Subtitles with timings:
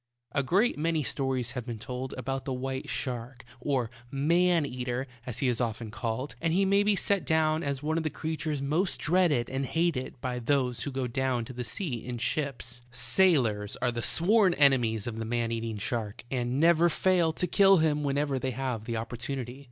[0.31, 5.37] A great many stories have been told about the white shark, or "man eater," as
[5.37, 8.63] he is often called, and he may be set down as one of the creatures
[8.63, 12.81] most dreaded and hated by those who go down to the sea in ships.
[12.91, 17.77] Sailors are the sworn enemies of the man eating shark, and never fail to kill
[17.77, 19.59] him whenever they have the opportunity.